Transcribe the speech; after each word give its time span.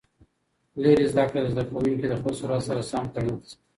لېري 0.81 1.05
زده 1.11 1.23
کړه 1.29 1.39
د 1.43 1.47
زده 1.53 1.63
کوونکي 1.69 2.05
د 2.07 2.13
خپل 2.19 2.33
سرعت 2.39 2.61
سره 2.67 2.81
سم 2.91 3.03
پرمخ 3.13 3.39
ځي. 3.49 3.55